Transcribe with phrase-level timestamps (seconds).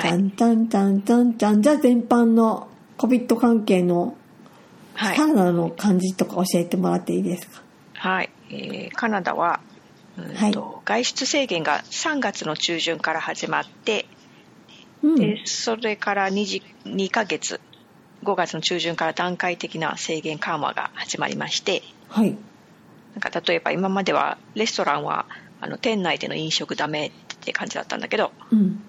[0.00, 4.16] タンタンタンタンタンじゃあ全般の COVID 関係の
[4.94, 5.16] はい。
[5.16, 7.62] カナダの感じとか教えてもらっていいですか？
[7.94, 9.60] はい、えーカナダは、
[10.18, 14.06] うんと外出制限が3月の中旬から始まって、
[15.02, 15.14] うん。
[15.16, 17.60] でそれから 2, 時2ヶ月
[18.22, 22.36] 5月の中旬から段階的な制限緩和が始まりましてはい。
[23.14, 25.26] なんか例えば今まではレストランは
[25.60, 28.82] あの店内での飲食ダメって感じだったんだけど、うん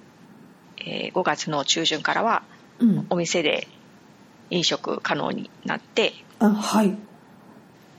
[0.86, 2.44] えー5月の中旬からは
[2.80, 3.06] うん。
[3.10, 3.68] お店で
[4.50, 6.96] 飲食可能になってあはい。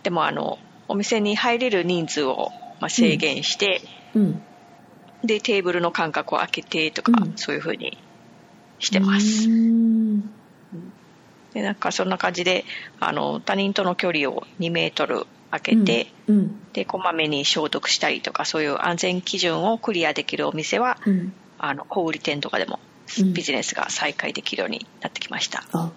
[0.02, 0.58] でもあの
[0.88, 2.50] お店に入れる人数を、
[2.80, 3.80] まあ、制限して、
[4.14, 4.42] うん。
[5.24, 7.32] でテーブルの間隔を空けてとか、うん。
[7.36, 7.96] そういう風に
[8.78, 9.48] してます。
[11.54, 12.64] でなんかそんな感じで
[13.00, 16.60] あの他人との距離を2メートル空けて、うん。
[16.72, 22.78] でこまめに消毒したりとかそういう安全基準をクリアできるお店は、うんあの小売店とかでも
[23.18, 23.32] うん。
[23.32, 25.90] ビジネスが再開できるようになってきました、あ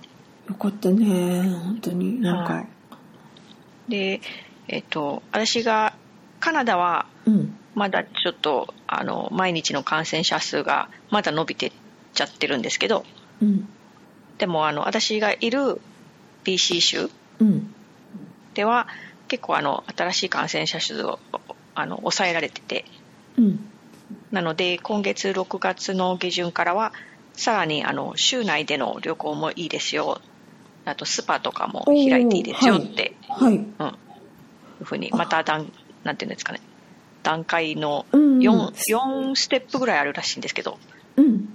[0.47, 1.41] よかったね。
[1.43, 2.67] 本当になんか、はい。
[3.89, 4.21] で
[4.67, 5.93] えっと私が
[6.39, 7.57] カナダはうん。
[7.75, 11.71] まだちょっとあの毎日の感染者数がまだ伸びてっ
[12.13, 13.05] ちゃってるんですけど
[13.41, 13.67] うん。
[14.39, 15.79] でもあの私がいる
[16.43, 17.73] BC 州うん。
[18.55, 18.87] では
[19.27, 21.19] 結構あの新しい感染者数を
[21.75, 22.85] あの抑えられてて
[23.37, 23.69] うん
[24.31, 26.93] なので今月6月の下旬からは
[27.33, 30.19] さらにあの州内での旅行もいいですよ。
[30.85, 33.53] あとスパとかも開いていいですよって、はい。
[33.53, 33.65] うん、い
[34.81, 35.71] うふうにまた段
[36.03, 36.61] なんていうんですかね。
[37.23, 40.77] 段階のうん 4, 4ステップぐらいあるらしいんですけど、
[41.17, 41.49] うん。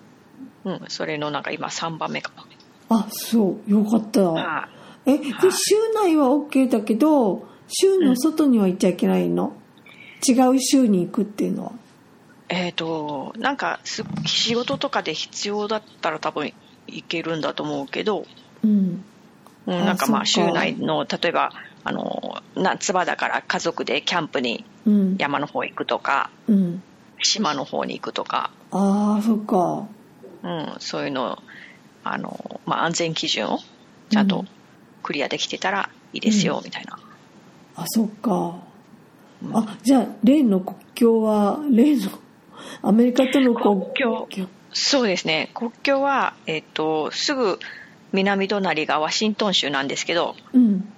[0.64, 2.44] うん、それのなんか今3番目かも。
[2.96, 3.70] あそう。
[3.70, 4.22] よかった。
[4.22, 4.68] は
[5.06, 5.52] えではい。
[5.52, 9.54] 州内は OK だけど州の外には行っちゃいけないの、
[10.26, 11.72] 違う州に行くっていうのは？
[12.52, 16.52] えっ、となんかす仕事とかで必要だったら多分
[16.86, 18.26] 行けるんだと思うけど、
[18.62, 19.02] うん。
[19.64, 25.16] うん、あなんかまあ州内の例えばあの夏場だから家族でキャンプにうん。
[25.18, 26.82] 山の方行くとかうん。
[27.22, 29.86] 島の方に行くとか、ああそっか。
[30.42, 31.42] うん、そういうの
[32.04, 33.60] あの、まあ、安全基準を
[34.10, 34.48] ちゃんとうん。
[35.02, 36.98] クリアできてたらいいですよ、みたいな。
[37.76, 38.56] あそっか。
[39.42, 39.56] うん。
[39.56, 42.10] あじゃあ例の国境は例の
[42.82, 44.28] アメリカとの国国境。
[44.72, 45.50] そうですね。
[45.54, 47.58] 国境は、えっとすぐ
[48.12, 50.88] 南隣がワシントン州なんですけどうん。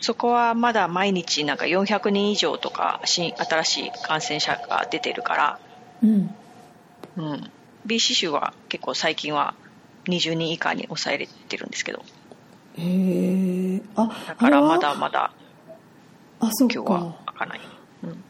[0.00, 5.58] そこはまだ毎日なんか400人以上とか新新しい感染者が出てるから、
[6.02, 6.34] うん。
[7.16, 7.50] うん、
[7.86, 9.54] BC 州は結構最近は
[10.06, 12.02] 20人以下に抑えれてるんですけど。
[12.76, 15.30] へえあだからまだまだ
[16.40, 17.60] あそっ今日はか開かない、
[18.02, 18.24] うん、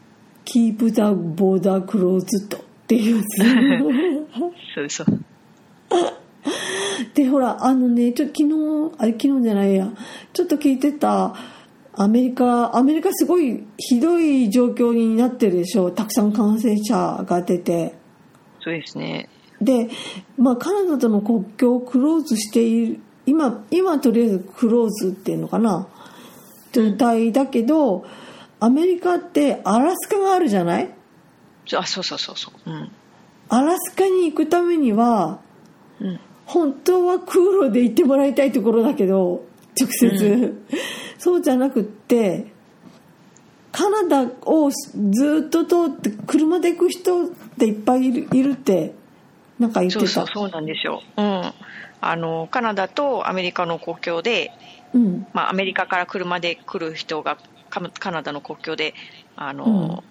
[0.45, 3.17] Keep the border closed っていう。
[3.17, 3.23] や
[4.75, 5.05] そうそう。
[7.13, 9.91] つでほらあのねちょっと昨日あれ昨日じゃないや。
[10.33, 11.35] ちょっと聞いてた
[11.93, 17.95] アメリカアメリカすごいひどい状況になってるでしょたくさん感染者が出て。
[18.61, 19.29] そうですね。
[19.61, 19.89] で、
[20.37, 25.87] まあ、カナダとの国境をクローズしている今今とりあえずクローズっていうのかな。
[26.73, 28.05] 状態だけど
[28.59, 30.89] アメリカってアラスカがあるじゃない？
[31.75, 32.69] あそうそうそうそう。
[32.69, 32.91] うん。
[33.49, 35.39] アラスカに行くためには
[35.99, 36.19] うん。
[36.45, 39.43] 本当は空路で行ってもらいたいところだけど
[39.79, 40.63] 直接、
[41.17, 42.45] そうじゃなくって
[43.71, 47.27] カナダをずっと通って車で行く人っ
[47.57, 48.93] ていっぱいいるいるって
[49.59, 50.05] なんか言ってた。
[50.05, 51.53] そうそうそうなんですよ、うん、
[52.01, 54.51] あのカナダとアメリカの国境で、
[54.93, 55.27] うん。
[55.33, 57.37] まあ、アメリカから車で来る人が
[57.69, 58.93] カカナダの国境で
[59.35, 60.03] あの、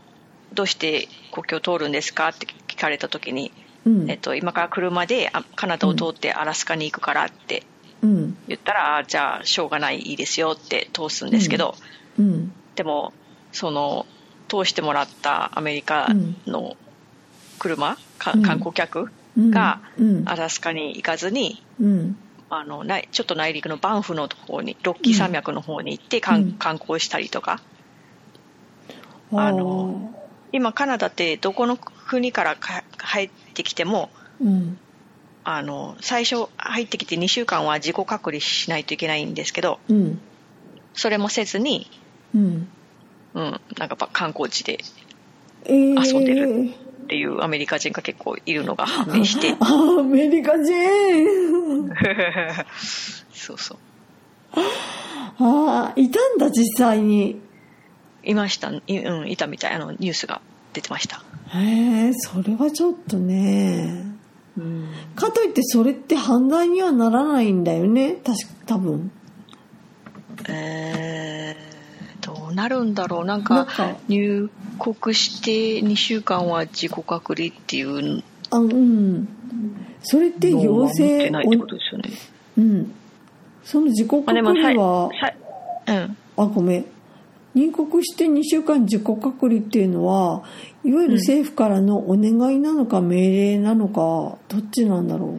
[0.54, 3.52] どうして国境を通るんですかって聞かれた時に、
[3.84, 4.10] うん。
[4.10, 7.64] えっと、今から車であカナダを通ってアラスカに行くからって
[8.02, 8.36] うん。
[8.48, 11.74] 言ったら、あじゃあしょうがないいいですよって通すんですけど、
[12.18, 12.52] うん。
[12.76, 13.12] でも
[13.52, 14.06] その
[14.48, 16.08] 通してもらったアメリカ
[16.46, 16.76] の
[17.58, 19.50] 車、観光客うん。
[19.50, 20.22] がうん。
[20.26, 22.16] アラスカに行かずに、うん。
[22.50, 27.60] あのないちょっと内陸のバンフの方にロッキー山脈の方に行って観光したりとか
[29.32, 30.14] あの
[30.54, 34.08] 今カナダってどこの国からか入ってきても
[34.40, 34.78] うん。
[35.46, 40.20] あの最初入ってきて2週間は自己隔離しないといけないんですけどうん。
[40.94, 41.90] それもせずに、
[42.34, 42.68] うん。
[43.34, 44.78] うん、なんか観光地で
[45.64, 46.70] えー、遊んでる
[47.02, 49.56] っていうアメリカ人が結構いるのが 判明して。
[49.58, 51.90] あアメリカ人。
[53.34, 53.78] そうそう。
[54.56, 57.40] ああいたんだ実際に
[58.24, 58.72] いました。
[58.86, 59.74] い,、うん、いたみたい。
[59.74, 60.40] あのニュースが
[60.72, 61.22] 出てました。
[61.48, 64.04] へえそれはちょっとね。
[64.56, 64.88] うん。
[65.14, 68.14] かといってそれって犯罪にはならないんだよね。
[68.24, 69.10] 確か多分。
[70.48, 73.24] えー、どうなるんだろう。
[73.24, 73.66] なんか
[74.08, 79.28] 入国して2週間は自己隔離っていうあうん。
[80.02, 82.10] それっての陽性ないってことですよね。
[82.58, 82.94] うん。
[83.64, 84.76] その自己隔離はさい
[85.20, 85.36] さい
[85.86, 86.16] うん。
[86.36, 86.93] あごめん
[87.54, 90.42] 入国して2週間自己隔離っていうのは
[90.84, 95.38] いわゆる政府からのお願いなのか命令なのかどっちなんだろ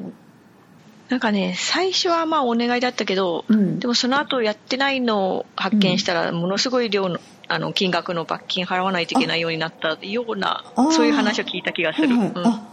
[1.10, 3.80] なんかね最初はまあお願いだったけど、うん。
[3.80, 12.08] でもその後やってないのを発見したらものすごい量のあの金額の罰金払わないといけないようになったようなそういう話を聞いた気がする。
[12.08, 12.48] うはいはい、うん。
[12.48, 12.68] あ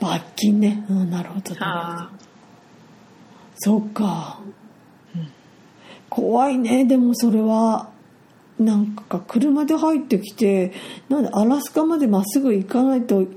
[0.00, 1.54] 罰金ね、うん、なるほど。
[3.58, 4.40] そっか、
[6.08, 6.84] 怖いね。
[6.84, 7.88] でもそれは
[8.58, 10.72] なんか車で入ってきて
[11.08, 13.28] なんでアラスカまでまっすぐ行かないとい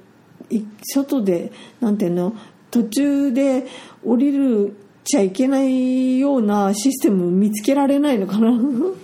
[0.83, 1.51] 外で
[1.81, 2.33] なんていうの
[2.71, 3.65] 途中で
[4.05, 8.49] 降りるちゃいけないようなシステム見つけられないのかな。
[8.49, 8.95] ー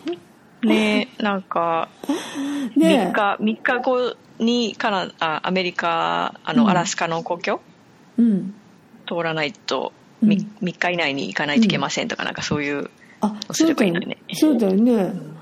[0.63, 1.89] ねなんか
[2.75, 6.69] ね3日3日後にカナあアメリカあの、うん。
[6.69, 7.59] アラスカの国境
[8.17, 8.53] うん。
[9.07, 10.29] 通らないとうん。
[10.29, 12.89] 3, 日以内に行かないといけませんとか、なんかそういう、
[13.21, 13.93] あすそうだよ。
[13.99, 15.34] ねそうだよね、うん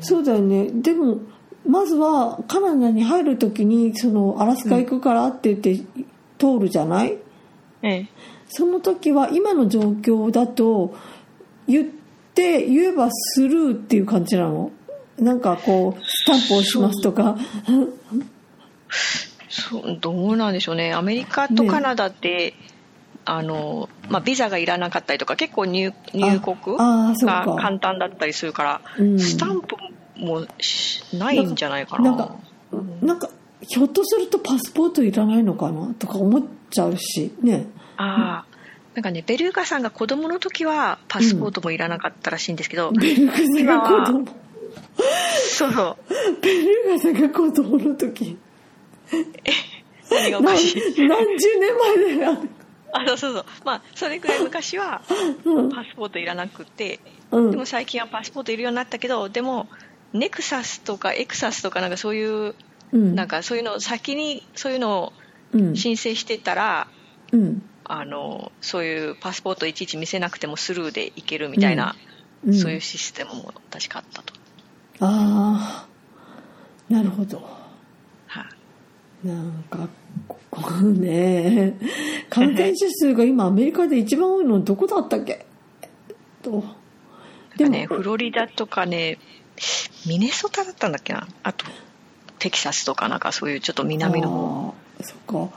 [0.00, 0.70] そうだよね。
[0.72, 1.18] でも
[1.68, 5.84] まずはカナダに入る時にそのアラスカ行くからって言って
[6.38, 7.18] 通るじゃない、
[7.82, 8.08] ええ。
[8.48, 10.94] その時は今の状況だと
[11.66, 11.88] 言っ
[12.34, 14.70] て言えばスルーっていう感じなの？
[15.18, 17.36] なんかこうスタンプをしますとか。
[19.48, 19.98] そう。
[20.00, 20.92] どうなんでしょうね。
[20.92, 22.54] アメリカとカナダって、
[23.28, 27.12] あのまあ、ビザがいらなかったりとか結構入入国が
[27.58, 29.18] 簡単だったりするから、うん。
[29.18, 29.76] スタンプ
[30.16, 32.10] もしないんじゃないかな。
[32.10, 32.36] なんか
[33.02, 33.28] なんか
[33.60, 37.66] ひょっとするとパスポートいらないのかなとか思っちゃうしね。
[37.96, 38.56] ああ
[38.94, 44.26] なんかねベルーガさんが子供の時はパスポートもいらなかったらしいんですけど、ベルガさんが子供。
[45.50, 46.14] そうそう。
[46.40, 48.38] ベルガさんが子供の時。
[50.10, 51.08] 何がお何かしい。
[51.08, 52.38] 何十年前だよ
[52.92, 53.44] あそうそうそう。
[53.64, 55.02] まあそれくらい昔は
[55.44, 55.70] うん。
[55.70, 57.00] パスポートいらなくて、
[57.30, 57.50] うん。
[57.50, 59.68] でも最近はパスポートいるようになったけどでも
[60.12, 62.54] ネクサスとかエクサスとかなんかそういう
[62.92, 63.14] うん。
[63.14, 65.12] なんかそういうのを先にそういうのを
[65.52, 65.76] うん。
[65.76, 66.88] 申請してたら、
[67.32, 67.62] うん。
[67.84, 71.94] あのそういうパスポートいちいち見せなくてもスルーでいけるみたいな、
[72.44, 72.54] うん。
[72.54, 74.34] そういうシステムも確かあったと、
[75.00, 75.88] あ
[76.90, 77.38] あなるほど。
[77.38, 77.65] はい
[79.24, 79.88] なんか
[80.26, 81.74] ここね
[82.30, 85.44] 感染者数が今アメリカで一番多いのどこだったっけ？
[86.42, 86.64] と。
[87.56, 89.18] でもねフロリダとかね
[90.06, 91.26] ミネソタだったんだっけな？
[91.42, 91.66] あと
[92.38, 94.74] テキサスとかなんかそういうちょっと南の方。
[95.02, 95.56] そっか。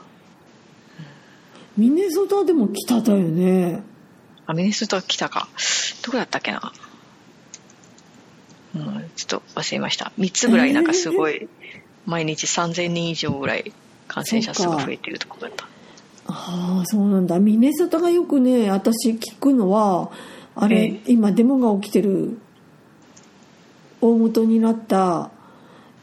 [1.78, 3.84] ミネソタでも北だよね。
[4.46, 5.48] あミネソタ来たか。
[6.04, 6.72] どこだったっけな？
[8.76, 10.12] うんちょっと忘れました。
[10.18, 11.48] 3つぐらいなんかすごい
[12.10, 13.72] 毎日3000人以上ぐらい
[14.08, 15.66] 感染者数が増えてるところだった。
[16.28, 17.40] ああそうなんだ。
[17.40, 20.12] ミネソタがよくね私聞くのは
[20.56, 21.12] あれ、ええ。
[21.14, 22.38] 今デモが起きてる
[24.02, 25.32] 大元になった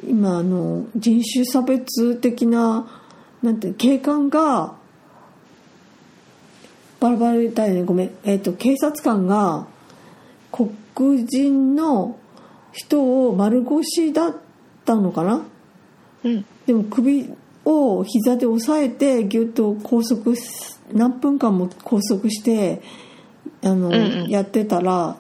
[0.07, 3.03] 今あの人種差別的な
[3.43, 4.75] なんて警官が
[7.01, 7.83] バラバラだよね。
[7.85, 9.67] ごめん、えっと警察官が
[10.53, 10.71] 黒
[11.25, 12.19] 人の
[12.73, 14.37] 人を丸腰だっ
[14.85, 15.45] たのかな？
[16.27, 16.45] うん。
[16.67, 17.33] でも首
[17.65, 22.83] を膝で押さえてギュッと拘束し何分間も拘束して
[23.63, 24.29] あの、うんうん。
[24.29, 25.17] やってたら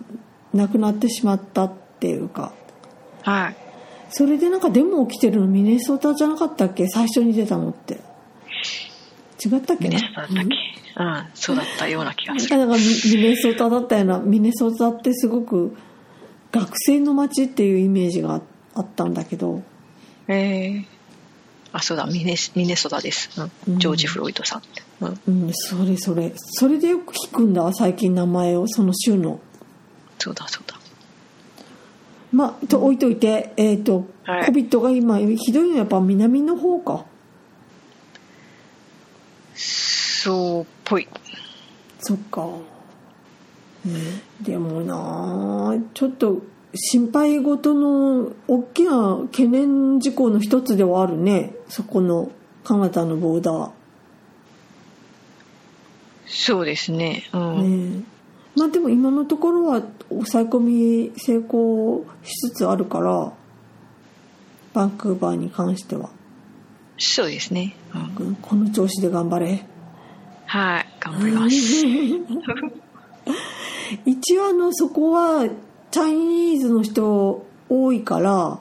[0.52, 2.52] 亡くなってしまったっていうか。
[3.22, 3.56] はい。
[4.08, 6.86] それでなんかデモ起きてるのミネソタじゃなかったっけ？
[6.88, 8.00] 最初に出たのって。
[9.44, 9.90] 違ったっけな？
[9.90, 10.54] ミネソタだったっけ
[10.98, 12.56] うんそうだったような気がする。
[12.56, 12.82] なんかミ
[13.16, 15.76] ミネソタだったようなミネソタってすごく
[16.52, 18.40] 学生の街っていうイメージが
[18.74, 19.62] あったんだけど。
[20.28, 20.84] ええ
[21.76, 23.74] あそうだミネスミネソタです、うん。
[23.74, 23.78] うん。
[23.78, 24.62] ジョージ・フロイドさ
[25.00, 26.32] ん、うん、うんそれそれ。
[26.34, 29.40] それでよく聞くんだ最近名前をその州の。
[30.18, 30.74] そうだそうだ。
[32.32, 34.50] まあと置いといてえっ、と、はい。
[34.50, 37.04] COVID が今ひどいのはやっぱ南の方か。
[39.54, 41.06] そうっぽい。
[42.00, 42.46] そっか、
[43.84, 43.92] ね、
[44.40, 46.40] でもなあちょっと
[46.74, 51.54] 心配事の大きな懸念事項の一つではあるね。
[51.68, 52.30] そこの
[52.64, 53.70] カナダのボーダ
[56.26, 57.24] そうですね。
[57.32, 58.04] うん、ー、ね。
[58.56, 63.32] まあでも今のところは抑え込み成功しつつあるから
[64.72, 66.10] バンクーバーに関しては、
[66.98, 68.26] そうですね、うん。
[68.26, 69.64] うんこの調子で頑張れ。
[70.46, 71.56] はい頑張ります。
[74.04, 75.48] 一応あのそこは
[75.96, 78.58] チャイニーズの人多いから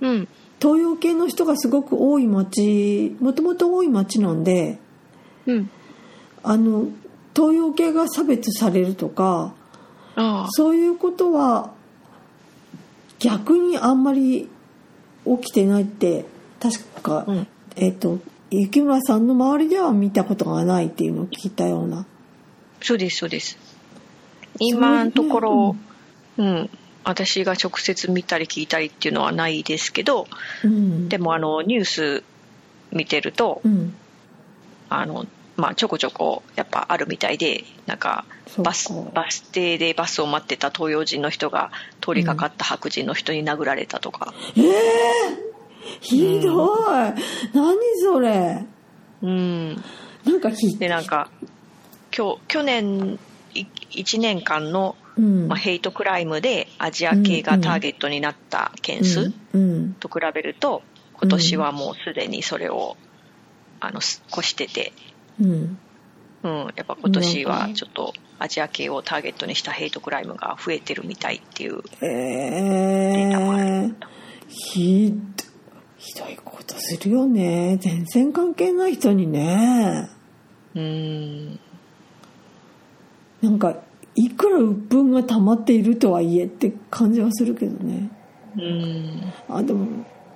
[0.00, 0.26] うん。
[0.58, 4.78] 東洋系の人がすごく多い町もともと多い町なんで
[5.44, 5.70] うん。
[6.42, 6.86] あの
[7.36, 9.52] 東洋系が差別されるとか
[10.16, 10.48] ああ。
[10.52, 11.72] そういうことは
[13.18, 14.48] 逆にあんまり
[15.26, 16.24] 起きてないって
[16.58, 17.46] 確か、うん。
[17.76, 18.18] えっ、と
[18.50, 22.06] 雪村さんの周りでは見たことがないっていうのを聞いたような。
[22.80, 23.58] そうですそうです。
[24.58, 25.76] 今のところ
[26.38, 26.70] うん。
[27.04, 30.28] 私が直接見たり聞いたりっていうのはないですけど
[30.64, 31.08] うん。
[31.08, 32.24] でもあのニュース
[32.92, 33.94] 見てるとうん。
[34.88, 38.24] あのまあちょこちょこやっぱあるみたいでなんか
[38.58, 41.70] バスバス停でバスを待ってた東洋人の人が
[42.00, 44.34] 通りかかった白人の人に殴られたとか。
[44.56, 45.52] ええ
[46.00, 46.78] ひどい、
[47.52, 48.64] 何それ。
[49.22, 49.82] うん。
[50.24, 51.28] なんかひでなんか
[52.16, 53.18] 今日去年
[53.54, 55.48] 1年間の、うん。
[55.48, 59.94] まあ、ヘイトクライムでアジア系がターゲットになった件数うん。
[59.94, 60.82] と比べると
[61.14, 62.96] 今年はもうすでにそれを
[63.80, 64.92] あのす越してて、
[65.40, 65.78] うん。
[66.44, 73.90] うん、やっぱ今年はちょっとアジア系をターゲットにしたヘイトクライムが増えてるみたいっていうええ
[74.48, 75.16] ひど
[75.96, 77.78] ひどいことするよね。
[77.80, 80.10] 全然関係ない人にね。
[80.74, 81.60] うん。
[83.40, 83.76] なんか
[84.14, 88.10] いくら鬱憤が溜まっているとはいえって感じはするけどね。
[88.56, 89.32] うん。
[89.48, 89.86] あでも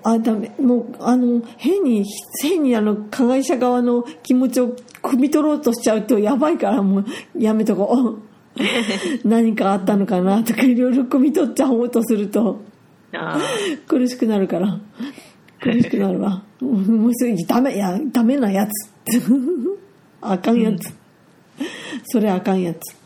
[0.03, 2.05] あダメもうあの変に
[2.41, 7.05] 変にあの加害者側の気持ちを汲み取ろうとしちゃうとやばいからもう
[7.39, 8.23] やめとこう。
[9.29, 12.63] 何かあったのかなとかいろいろ汲み取っちゃおうとすると。
[13.13, 13.39] あ
[13.87, 14.79] 苦しくなるから。
[15.61, 16.43] 苦しくなるわ。
[16.61, 18.91] もうもうすぐダメいやダメなやつ。
[20.21, 20.93] あかんやつ、
[22.07, 23.06] それあかんやつ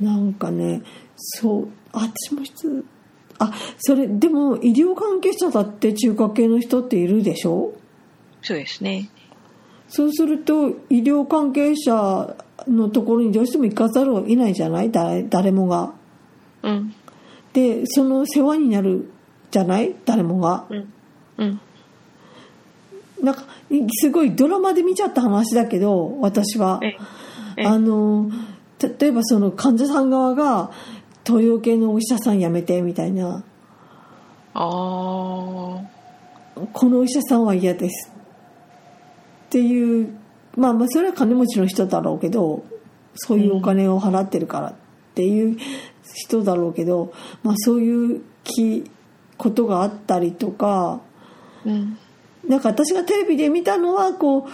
[0.00, 0.82] なんかね
[1.16, 2.84] そうあ私も質
[3.38, 7.72] あそれでも医療関係者だって中華系の人っているでしょ？
[8.42, 9.10] そうですね。
[9.88, 12.36] そうすると医療関係者
[12.66, 14.90] のところにどうしても行かざるを得ないじゃない？
[14.90, 15.92] 誰誰もが。
[16.62, 16.94] うん。
[17.52, 19.10] でその世話になる
[19.50, 19.94] じゃない？
[20.04, 20.66] 誰もが。
[20.70, 20.92] うん。
[21.38, 21.60] うん。
[23.22, 23.44] なんか
[24.00, 26.80] すごいドラマで見ちゃった話だけど私は。
[26.82, 26.96] え
[27.58, 27.66] え。
[27.66, 28.30] あの
[28.80, 30.70] 例えばその患者さん側が
[31.24, 33.42] 東洋系のお医者さん辞めてみたいな。
[34.54, 34.62] ああ
[36.72, 38.10] このお医者さんは嫌です
[39.46, 40.16] っていう
[40.56, 42.64] まあまあそれは金持ちの人だろうけど
[43.16, 44.74] そういうお金を払ってるからっ
[45.14, 45.58] ていう
[46.14, 48.90] 人だろうけど、まあそういうき
[49.38, 51.00] ことがあったりとか。
[51.64, 51.98] うん。
[52.46, 54.50] なんか私がテレビで見たのはこう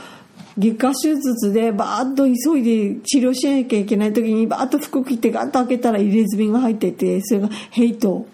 [0.59, 2.63] 外科手術でバーッと急い
[2.95, 8.27] で治療しなきゃいけない時にバーッと服着てガッと開けたら入れ墨が入っててそれがヘイト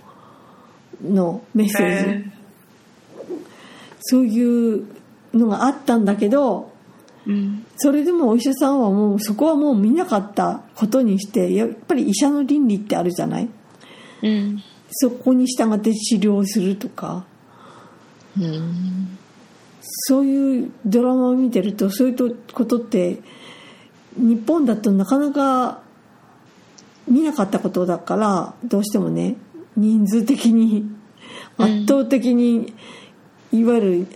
[1.02, 2.24] のメッセージ、へ
[4.00, 4.86] そういう
[5.32, 6.72] のがあったんだけど
[7.26, 7.64] うん。
[7.76, 13.48] それでもお医者さんはもうそこはもう見なかったことにしてやっぱり医者の倫理ってあるじゃない？
[14.22, 14.62] うん。
[14.90, 17.24] そこに従って治療をするとか。
[18.36, 19.18] うん
[19.80, 23.18] そういうドラマを見てるとそういうことって
[24.16, 25.80] 日本だとなかなか
[27.06, 29.36] 見なかったことだからどうしてもね
[29.76, 30.98] 人数的に
[31.58, 32.72] 圧倒的に、
[33.52, 34.06] いわゆる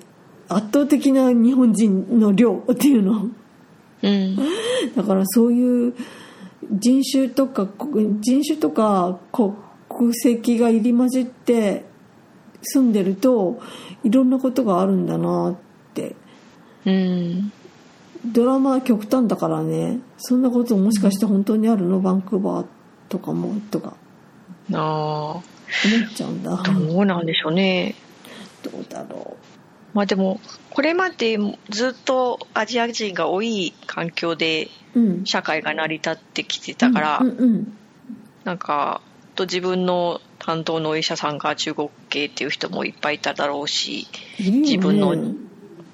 [0.48, 3.28] 圧倒的な日本人の量っていうの。
[4.02, 4.36] うん。
[4.94, 5.94] だからそういう
[6.70, 7.66] 人種とか
[8.20, 9.18] 人種とか
[9.88, 11.84] 国籍が入り混じって
[12.62, 13.60] 住んでると
[14.04, 15.56] いろんなことがあるんだなっ
[15.94, 16.16] て。
[16.86, 17.52] うん。
[18.24, 19.98] ドラマは極端だからね。
[20.18, 22.00] そんなこともしかして本当にあるの？
[22.00, 22.66] バンクーバー
[23.08, 23.94] とかもとか。
[24.72, 25.42] あ思っ
[26.14, 26.52] ちゃうんだ。
[26.52, 27.96] あどうなんでしょうね。
[28.62, 29.36] どうだろ
[29.92, 30.40] まあでも
[30.70, 31.36] これまで
[31.68, 34.68] ずっとアジア人が多い環境で
[35.24, 37.20] 社会が成り立ってきてたから、
[38.44, 39.02] なんか
[39.34, 44.08] と自分の担当のお医者さんが中国系っていう人もいっぱいいただろうし
[44.38, 45.16] 自分の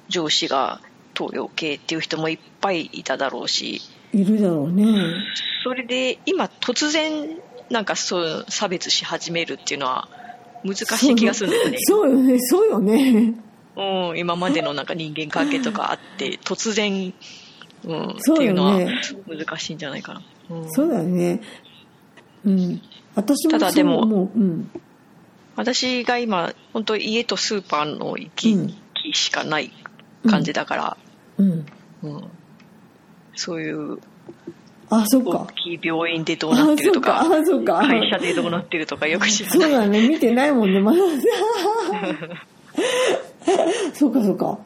[0.09, 0.81] 上司が
[1.17, 3.83] 東洋系っていう人もいっぱいいただろうし。
[4.13, 4.87] いるだろうね。
[5.65, 7.39] それで今突然
[7.71, 10.09] なんかそう差別し始めるっていうのは
[10.65, 11.79] 難しい気がするんだよね。
[11.81, 12.39] そうよね。
[12.41, 13.35] そうよね。
[13.77, 17.13] うん、今までのなんか人間関係とかあって 突然、
[17.85, 18.79] うん、ねっていうのは
[19.27, 20.23] 難しいんじゃないかな。
[20.51, 20.71] うん。
[20.71, 21.41] そうだよね
[22.45, 22.83] うん
[23.15, 24.71] 私もそうただでも思ううん
[25.57, 29.71] 私が今本当家とスーパーの行きうん来しかない
[30.29, 30.97] 感じだから、
[31.39, 31.67] うん
[32.03, 32.25] うん
[33.35, 33.99] そういう
[34.91, 35.53] あ、そっ大か。
[35.55, 37.79] きい病院でどうなってるとかあ、そうか。
[37.87, 39.73] 会社でどうなってるとかよく知らそうない。
[39.73, 40.09] だね。
[40.09, 40.99] 見てないもんね、まだ。
[43.95, 44.59] そうか、そうか。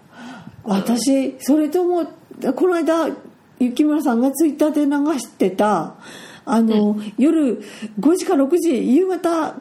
[0.65, 2.07] 私、それとも、
[2.55, 3.09] この間、
[3.59, 5.95] 雪村さんがツイッターで流してた、
[6.45, 7.63] あの、夜
[8.01, 9.55] 5時か6時、夕方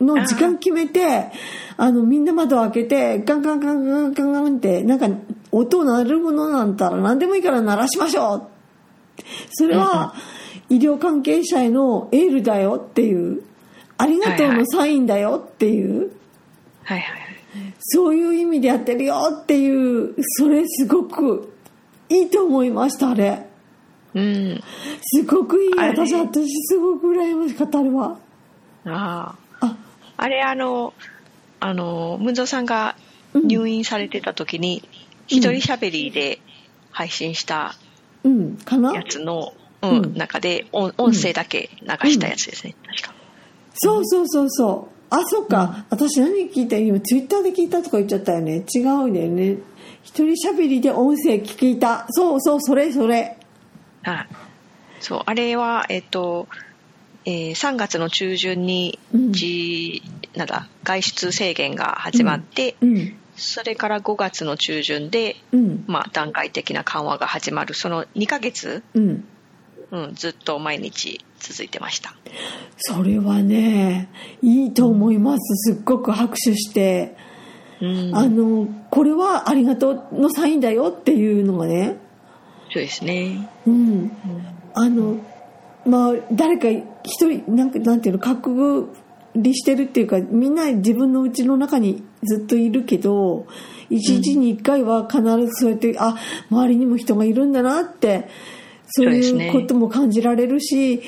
[0.00, 1.30] の時間決めて、
[1.76, 5.08] あの、みんな窓開けて、ガンガンガンガンガンガンって、なんか、
[5.52, 8.42] 音鳴るものなんたら何でもいいから鳴らしましょう。
[9.52, 10.14] それは、
[10.68, 13.42] 医療関係者へのエールだよっていう、
[13.96, 16.10] ありがとうのサインだよっていう、
[16.82, 17.24] はいはい。
[17.78, 21.52] そういう意味でやってるよっていう、それすごく
[22.08, 23.46] いいと思いました、あれ。
[24.14, 24.62] うん。
[25.02, 25.74] すごくいい。
[25.76, 28.18] 私、私すごく羨ましかった、あれは。
[28.86, 29.66] ああ。
[29.66, 29.76] あ、
[30.16, 30.94] あれ、あの、
[31.60, 32.96] あの、ムンゾーさんが
[33.34, 34.82] 入院されてた時に、
[35.26, 36.38] 一人喋りで
[36.90, 37.74] 配信した
[38.22, 38.92] うん、かな？
[38.92, 39.52] やつの、
[39.82, 43.14] ううんん、中で音音声だけ流したやつですね、確か。
[43.74, 44.94] そうそうそうそう。
[45.10, 45.84] あ、そっか。
[45.90, 46.76] 私何聞いた？
[46.76, 48.64] 今、ツイッターで聞いたとか言っちゃったよね。
[48.74, 49.56] 違うんだよね。
[50.02, 52.06] 一人喋りで音声聞いた。
[52.10, 53.36] そうそう、それそれ。
[54.04, 54.28] はい。
[55.00, 56.48] そう、あれは、えっと、
[57.26, 60.02] えー3月の中旬にうんじ、
[60.36, 63.16] なんだ外出制限が始まって、うん。
[63.36, 65.84] それから5月の中旬で、うん。
[65.86, 69.24] まあ、段階的な緩和が始まるその2ヶ月、うん。
[69.90, 72.16] うん、ずっと毎日続いてました
[72.76, 74.08] それはね、
[74.42, 75.72] いいと思います。
[75.72, 77.16] すっごく拍手して。
[77.80, 81.96] うんあの、これはありがとうのサインだよっていうのがね。
[82.74, 83.48] そうですね。
[83.68, 84.10] うん。
[84.74, 85.18] あの、
[85.86, 86.68] まあ、誰か
[87.04, 88.92] 一人、なんか、なんていうの、覚
[89.34, 93.46] 離してるっていうか、みんな自分の家の中にずっといるけど、
[93.90, 96.16] 一日に一回は必ずそうやって、あ、
[96.50, 98.28] 周りにも人がいるんだなって、
[98.88, 101.02] そういうことも感じられるし、医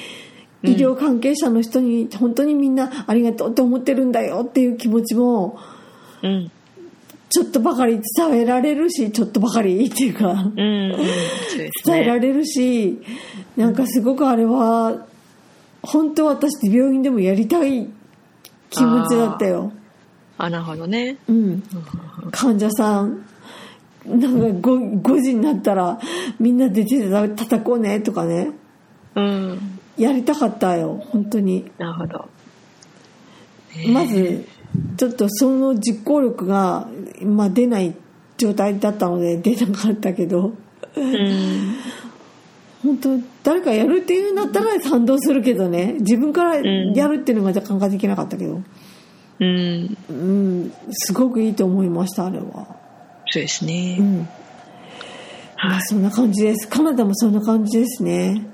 [0.62, 5.59] 療関係者の人に本当にみんなありがとうって思ってるんだよっていう気持ちも、
[6.22, 6.52] うん
[7.28, 10.96] ちょっとばかり伝えられるし、ちょっとばかりっていうか、うん、ね
[11.84, 13.02] 伝えられるし、
[13.56, 15.06] なんかすごくあれは、
[15.82, 17.88] 本当私病院でもやりたい
[18.70, 19.72] 気持ちだったよ。
[20.38, 21.62] あなるほどねうん。
[22.30, 23.24] 患者さん、
[24.04, 25.98] なんか 5, 5時になったら
[26.38, 28.50] みんなで手で叩こうねとかね。
[29.14, 31.70] うんやりたかったよ、本当に。
[31.78, 32.28] なるほど
[33.88, 34.46] まず、
[34.96, 36.88] ちょっとその実行力が、
[37.22, 37.94] まあ、出ない
[38.37, 40.52] 状態だったので出なかったけど、
[40.96, 41.76] うん。
[42.83, 45.96] 本当誰かやるっていうんだったら賛同するけどね。
[46.00, 48.62] 自分からやるっていうのがなかなかできなかったけど。
[49.40, 49.96] うん。
[50.09, 50.72] うん。
[50.90, 52.76] すごくいいと思いましたあれは。
[53.29, 54.29] そうですうねん
[55.59, 56.68] まあそんな感じです。
[56.68, 58.46] カナダもそんな感じですね。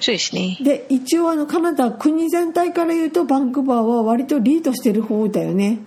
[0.00, 0.58] そうですね。
[0.60, 5.80] で一応あのカナダ国全体から言うとバンクーバーは割とリードしてる方だよね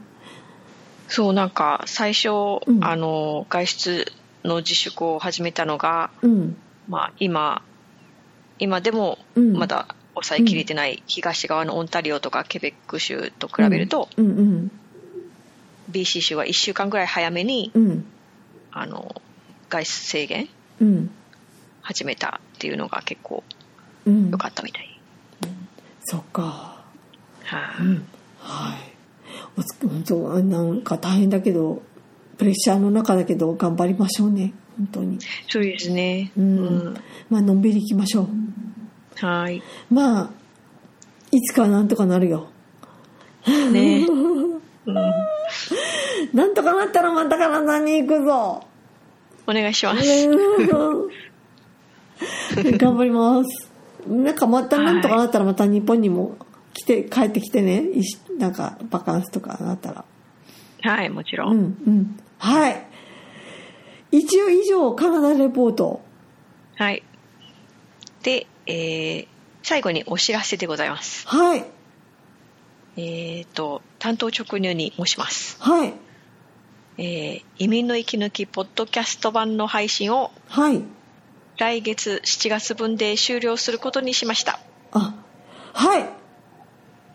[1.07, 2.29] そうなんか最初、
[2.65, 2.83] うん。
[2.83, 4.11] あの外出
[4.43, 6.57] の自粛を始めたのが、うん。
[6.87, 7.61] まあ、今
[8.59, 9.53] 今でもうん。
[9.53, 14.25] まだ抑えきれてない東側のオンタリオとかケベック州と比べると、うん。
[14.25, 14.71] うん。
[15.91, 18.05] BC 州は1週間ぐらい早めに、うん。
[18.71, 19.21] あの
[19.69, 20.49] 外出制限
[20.81, 21.09] うん。
[21.81, 23.43] 始めたっていうのが結構
[24.05, 24.31] うん。
[24.31, 24.99] 良かったみたい、
[26.03, 26.81] そっか。
[27.43, 27.85] はい。
[27.85, 28.07] うん。
[28.39, 28.96] はい
[30.43, 31.81] なんか大変だけど
[32.37, 34.53] プレッシャーの中だけど頑張りましょうね。
[34.77, 35.17] 本当に。
[35.47, 36.31] そうですね。
[36.37, 36.95] うん。
[37.29, 39.25] まあのんびりいきましょう。
[39.25, 39.61] はい。
[39.89, 40.29] まあ
[41.31, 42.49] いつかはなんとかなるよ。
[43.71, 44.05] ね、
[46.33, 48.65] なんとかなったらまたカナダに行くぞ。
[49.47, 51.07] お願いします、うん
[52.77, 53.71] 頑張ります。
[54.07, 56.35] なんかまたなんとかなったらまた日本にも
[56.73, 57.85] 来て帰ってきてね
[58.37, 60.05] なんかバカンスとかなったら。
[60.81, 62.19] はいもちろ、うんんうん。
[62.37, 62.85] はい。
[64.11, 66.01] 一応以上カナダレポート。
[66.75, 67.03] はい。
[68.23, 69.27] で、えー
[69.63, 71.27] 最後にお知らせでございます。
[71.27, 71.65] はい。
[72.95, 75.57] えっ、と担当直入に申します。
[75.61, 75.93] はい。
[76.97, 80.81] えー移民の息抜きポッドキャスト版の配信をはい。
[81.57, 84.59] 来月7月分で終了することにしました。
[84.91, 85.15] あ
[85.73, 86.09] はい。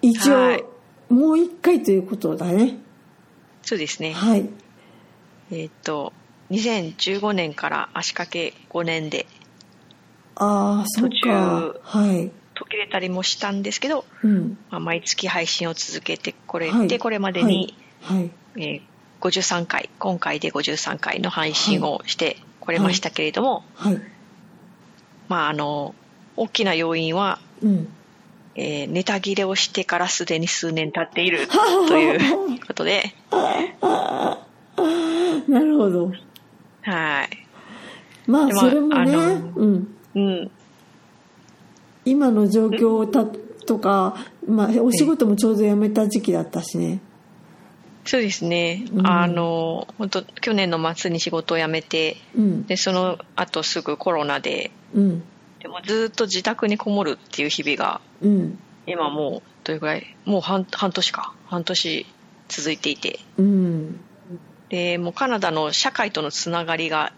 [0.02, 0.64] 一応、はい
[1.12, 2.78] もう一回ということだね。
[3.62, 4.12] そうですね。
[4.12, 4.48] はい。
[5.50, 6.12] えっ、と
[6.50, 9.26] 2015年から足掛け5年で
[10.36, 11.10] ああそっか。
[11.10, 12.30] 途中はい。
[12.54, 14.56] 途切れたりもしたんですけど、うん。
[14.70, 16.88] まあ、毎月配信を続けてこれはい。
[16.88, 18.30] でこれまでに、はい、はい。
[18.56, 18.80] えー
[19.22, 24.00] 53回今回で53回の配信をしてこれましたけれども、はい。
[25.28, 25.94] まああの
[26.36, 27.88] 大きな要因は、うん
[28.54, 31.48] えーネタ切れをしてからすでに数年経っている
[31.88, 33.14] ということで。
[35.48, 36.12] なるほど。
[36.82, 37.28] はい。
[38.26, 39.14] まあそれもね、
[39.56, 40.50] うん、うん。
[42.04, 43.24] 今の状況た
[43.66, 47.00] とか、まあ、お仕事もちょうど辞めた時期だったしね。
[48.04, 49.06] そうですね、うん。
[49.06, 52.66] あの本当去年の末に仕事を辞めてうん。
[52.66, 55.22] でその後すぐコロナでうん
[55.62, 58.58] でもずっと自宅にこもるっていう日々がうん。
[58.84, 60.16] 今もうどれぐらい？
[60.24, 61.32] もう半半年か。
[61.46, 62.06] 半年
[62.48, 63.20] 続いていて。
[63.38, 64.00] うん。
[64.70, 67.12] でもうカナダの社会とのつながりが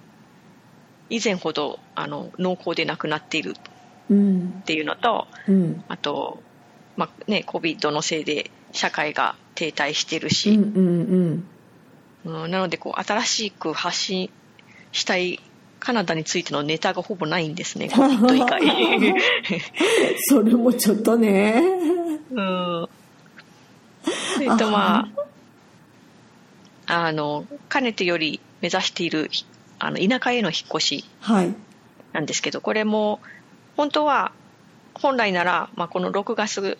[1.09, 3.54] 以前ほどあの濃厚でなくなっている。
[4.11, 5.83] うんっていうのとうん。
[5.88, 6.42] あと、
[6.96, 11.44] まあね、COVID のせいで社会が停滞してるうんし、うん。
[12.26, 14.30] うんなのでこう新しく発信
[14.92, 15.40] したい
[15.85, 19.14] カナダについてのネタがほぼないんですね COVID 以外、
[20.29, 21.62] それもちょっとね。
[22.31, 22.88] うん、
[24.35, 25.09] それとま
[26.87, 29.31] ああのかねてより目指している
[29.79, 31.55] あの田舎への引っ越しはい。
[32.14, 33.20] なんですけどこれも
[33.77, 34.33] 本当は
[34.94, 36.79] 本来なら、まあ、この6月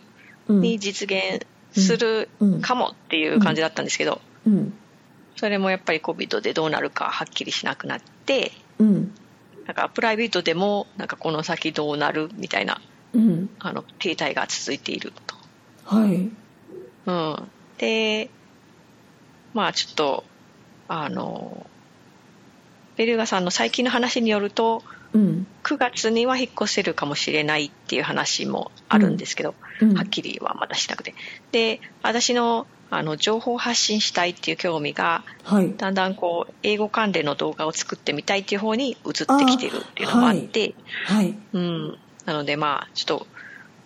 [0.49, 0.61] うん。
[0.61, 2.61] に実現するうん。
[2.63, 4.73] かもっていう感じだったんですけど、うん。
[5.37, 9.15] それもやっぱり COVID でどうなるかはっきりしなくなってうん。
[9.67, 12.81] なんかプライベートでもなんかこの先どうなるみたいな
[13.15, 13.51] うん。
[13.59, 15.13] あの停滞が続いている
[15.85, 16.31] はい。
[17.07, 17.13] と。
[17.13, 18.31] うん、で
[19.53, 20.25] まあちょっと
[20.89, 21.67] あの
[22.97, 24.83] ベルガさんの最近の話によると
[25.15, 25.47] うん。
[25.63, 29.95] 9月には引っ越せるかもしれないっていう話もあるんですけど、うん。
[29.95, 31.15] はっきりはまだしなくて。
[31.53, 35.75] で私のあの情報発信したいっていう興味がはい。
[35.77, 38.97] だんだんこう英語関連の動画を作ってみたいっていう方に移っ
[39.39, 40.75] てきてるっていうのもあって
[41.07, 41.35] はい。
[41.53, 43.27] うん、なのでまあちょっと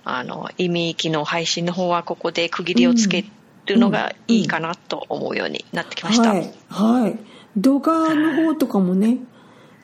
[0.05, 3.25] あの意味域の配信の方はここで区切りをつけ
[3.67, 7.19] るのがいいかなと思うようになってきました、はいはい。
[7.57, 9.19] 動画の方とかもね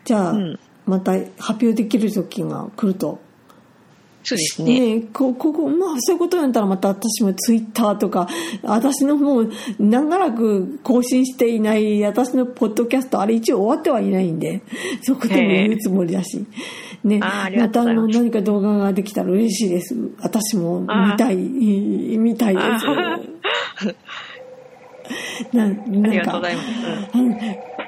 [0.05, 0.61] じゃあ、うん。
[0.87, 3.19] また発表できる時が来ると
[4.25, 4.97] そうですね。
[4.97, 8.27] ねこここまあそういうことになったらまた私もツイッターとか
[8.63, 14.63] 私のもう長らく更新していない私のポッドキャストあれ一応終わってはいないんで
[15.03, 16.43] そこでも言うつもりだし、
[17.05, 19.95] ね、あーありがまたあの何か動画ができたら嬉しいです。
[20.21, 22.67] 私も見たい見たいです。
[25.55, 27.39] ななんかありがとうございます、うん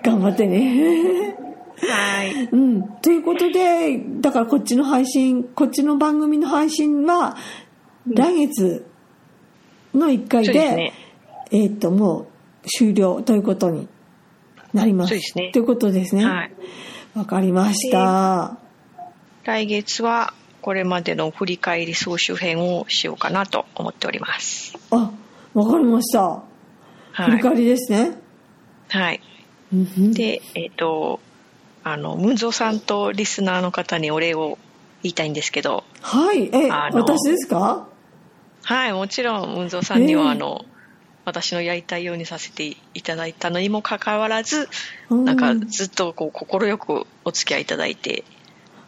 [0.07, 1.46] 頑張ってね
[1.79, 2.83] はいうん。
[3.03, 7.37] ということで、だからこっちの配信、こっちの番組の配信は、
[8.07, 8.87] 来月
[9.95, 10.93] の1回で、ですね
[11.51, 12.27] えーっと、もう
[12.69, 13.89] 終了ということに
[14.73, 15.11] なります。
[15.11, 16.25] そうですねということですね。
[16.25, 16.53] はい
[17.17, 18.59] わかりました。
[19.45, 25.13] 来月はこれまでの振り返り総集編をしようかなと思っておりますあ、
[25.55, 26.21] わかりました。
[26.21, 26.43] は
[27.21, 28.19] い、振り返りですね。
[28.91, 29.21] はい、
[30.13, 31.21] でえっ、と
[31.89, 34.59] あのムンゾーさんとリスナーの方にお礼を
[35.05, 35.85] 言いたいんですけど。
[36.01, 36.51] はい。
[36.53, 37.87] え、私ですか？
[38.65, 40.31] はいもちろんムンゾーさんには、ええ。
[40.31, 40.65] あの
[41.25, 44.69] 私のやりたいようにさせていただいたのにもかかわらず、
[45.11, 45.25] うん。
[45.25, 48.25] なんかずっとこう快くお付き合いいただいて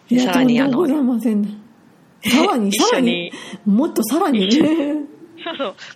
[0.08, 0.84] いや、さらにあの。
[0.84, 3.32] さらに、一緒さらにに、
[3.64, 4.48] もっとさらに。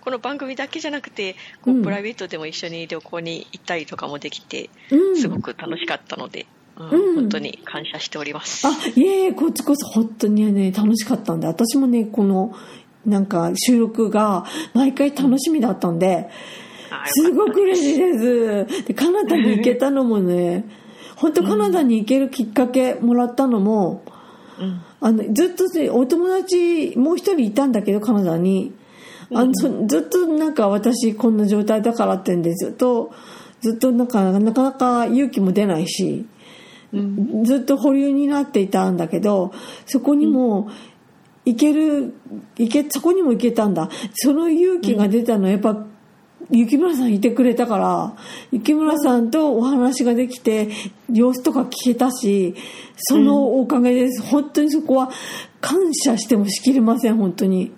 [0.04, 1.82] この番組だけじゃなくてこううん。
[1.82, 5.16] プライベートでも一緒に旅行に行ったりとかもできて、うん。
[5.20, 6.46] すごく楽しかったので、
[6.90, 8.66] うんうん本当に感謝しております。
[8.66, 12.55] あ、いえいえ、こっちこそ本当にね、楽しかったんで、私もね、この、
[13.07, 16.29] なんか収録が毎回楽しみだったんで、
[16.90, 18.85] あすごく嬉しいです。
[18.87, 20.64] で、カナダに行けたのもね、
[21.16, 24.03] 本当カナダに行けるきっかけもらったのも、
[24.61, 28.73] うんあの、ずっとね、お友達もう一人いたんだけど、カナダに。
[29.35, 33.11] あの、そずっとなんか私こんな状態だからってんで、ずっと、
[33.61, 36.29] ずっとなんか、なかなか勇気も出ないし、うん
[37.44, 39.52] ずっと保留になっていたんだけど、
[39.87, 40.70] そこにも
[41.44, 42.14] 行ける、
[42.57, 43.88] 行け、そこにも行けたんだ。
[44.14, 45.87] その勇気が出たのはやっぱ、
[46.50, 48.14] 雪村さんいてくれたから、
[48.50, 50.68] 雪村さんとお話ができて、
[51.11, 52.55] 様子とか聞けたし、
[52.96, 54.22] そのおかげです。
[54.22, 55.11] 本当にそこは
[55.61, 57.72] 感謝してもしきれません、本当に。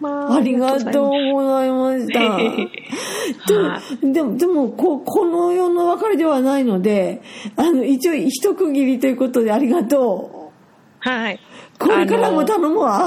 [0.00, 2.20] まありがとうございました。
[3.54, 7.22] はででも、でもこ、この世の別れではないので、
[7.56, 10.52] あの、一応一区切りということでありがと
[11.00, 11.34] はい。
[11.34, 11.38] う。
[11.78, 13.06] これからも頼むわ。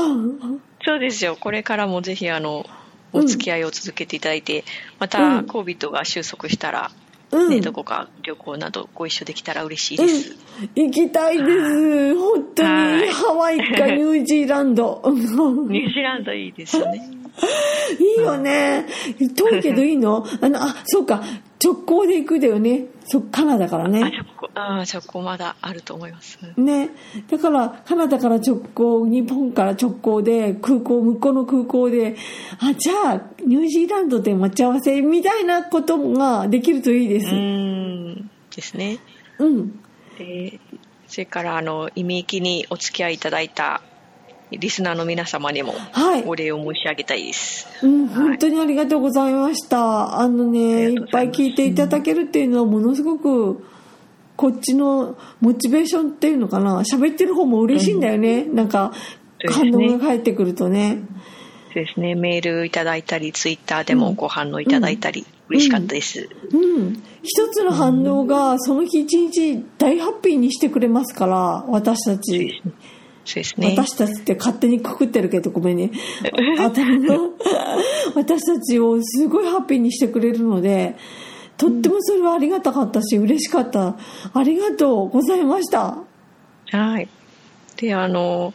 [0.86, 1.38] そうですよ。
[1.40, 2.66] これからもぜひあの
[3.12, 4.64] お付き合いを続けていただいて、
[5.00, 6.92] またうん COVID が収束したら、
[7.38, 10.36] ううんね、どこか旅行などご一緒できたら嬉しいです。
[10.76, 12.16] 行きたいです。
[12.18, 15.02] 本当にはいハワイか ニュージーランド。
[15.06, 17.10] ニュージーランドいいですね。
[18.18, 18.86] いいよね。
[19.36, 20.26] 遠いけどいいの？
[20.42, 21.22] あの、あ、そうか。
[21.64, 22.86] 直行で行くだよね。
[23.06, 24.02] そ、カナダからあ、ね。
[24.02, 26.40] 直行、あ、直行まだあると思います。
[26.58, 26.90] ね。
[27.30, 32.16] だから、カナダから直行、日本から直行で、空港、向こうの空港で、
[32.60, 37.30] あ、じゃあ、ニュージーランドで待ち合わせ、みたいなことができるといいですう。
[37.30, 39.00] ーん、ですね。
[39.40, 39.80] うん。
[40.18, 40.60] で
[41.08, 43.82] それから、あの、意味きにお付き合いいただいた
[44.52, 47.68] リスナーの皆様にもはいお礼を申し上げたいです。
[47.84, 50.20] うん、はい本当にありがとうございました。
[50.20, 53.64] あのあね、いっぱい聞いていただけるっていうのはものすごく、
[54.36, 58.46] こっちのモチベーションっていうのかな、喋ってる方も嬉しいんだよね。
[58.46, 58.94] なんか、
[59.50, 61.00] 反応が返ってくるとね。
[61.74, 66.30] そうですね、メールいただいたり、ツイッターでもご反応いただいたり、嬉しかったです。
[66.52, 67.04] うん。
[67.24, 72.62] 一つの反応が、その日一日大ハッピーにしてくれますから、私たち。
[73.28, 73.76] そうですね。
[73.78, 75.92] 私たちって勝手にくくってるけどごめんね。
[78.16, 80.96] 私たちをすごいハッピーにしてくれるので、
[81.58, 83.98] とってもそれはありがたかったし、嬉しかった。
[84.34, 85.98] ありがとうございました。
[86.72, 87.10] はい。
[87.76, 88.54] で、あの、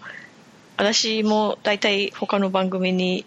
[0.79, 3.27] 私も大体他の番組に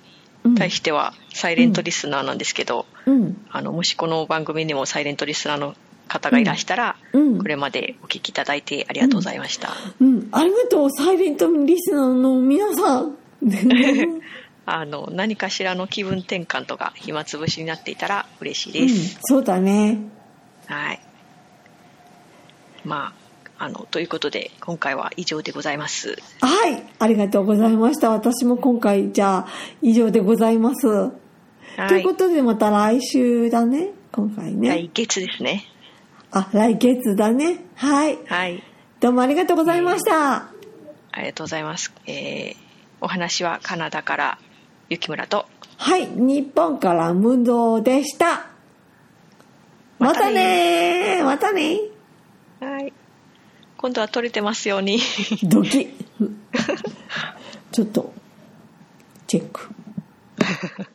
[0.57, 3.45] 対してはサイレントリスナーなんですけど、うん。
[3.51, 5.75] あの、もしこの番組にもサイレントリスナーの
[6.07, 9.73] 方がいらしたら、うんこれまでお聞きいただいてありがとうございました。
[9.99, 10.29] うん。
[10.31, 13.17] ありがとう、サイレントリスナーの皆さん。
[14.65, 19.19] あの、何かしらの気分転換とか暇つぶしになっていたら嬉しいうんです。
[19.21, 19.99] そうだね。
[20.65, 20.99] はい。
[22.83, 23.13] ま
[23.57, 26.17] あ、あの、ということで、今回は以上でございます。
[26.41, 26.83] はい。
[26.99, 28.09] ありがとうございました。
[28.09, 29.47] 私も今回、じゃあ、
[29.81, 30.87] 以上でございます。
[30.87, 31.11] は
[31.77, 31.87] い。
[31.87, 33.91] ということで、また来週だね。
[34.11, 34.69] 今回ね。
[34.69, 35.65] 来月ですね。
[36.37, 37.61] あ、来月だね。
[37.75, 38.19] はい。
[38.27, 38.61] はい。
[38.99, 40.49] どうもありがとうございました。
[41.13, 41.93] ありがとうございます。
[42.07, 42.55] えー、
[42.99, 44.37] お話はカナダから
[44.89, 45.45] 雪村と。
[45.77, 48.47] はい、日本からムンドでした。
[49.97, 51.79] またねまたね
[52.59, 52.91] はい。
[53.77, 54.99] 今度は取れてますように。
[55.43, 55.87] ドキ。
[57.71, 58.13] ちょっと、
[59.25, 59.69] チェック。